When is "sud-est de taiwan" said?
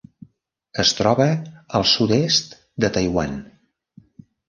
1.91-3.41